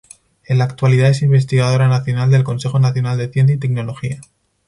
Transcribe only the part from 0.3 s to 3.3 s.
En la actualidad es Investigadora nacional del Consejo Nacional de